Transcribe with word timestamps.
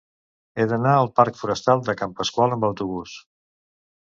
He 0.61 0.65
d'anar 0.71 0.93
al 1.01 1.09
parc 1.19 1.37
Forestal 1.41 1.83
de 1.91 1.97
Can 2.01 2.17
Pasqual 2.23 2.57
amb 2.57 2.67
autobús. 2.71 3.15